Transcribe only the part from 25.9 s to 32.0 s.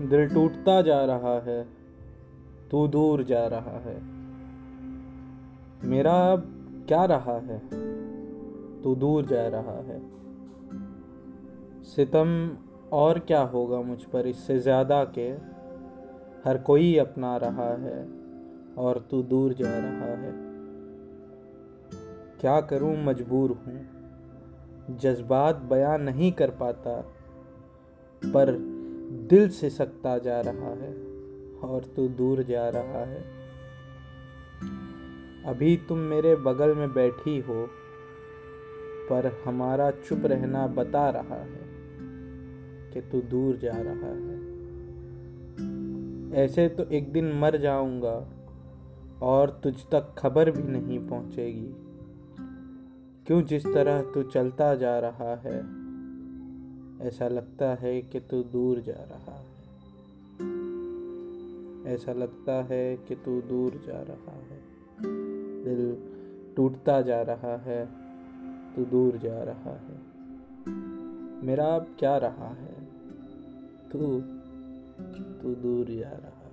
नहीं कर पाता, पर दिल से सकता जा रहा है और